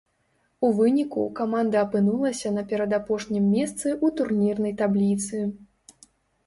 У 0.67 0.69
выніку, 0.77 1.25
каманда 1.39 1.77
апынулася 1.87 2.53
на 2.57 2.65
перадапошнім 2.73 3.43
месцы 3.55 3.85
ў 4.05 4.19
турнірнай 4.19 4.73
табліцы. 4.83 5.37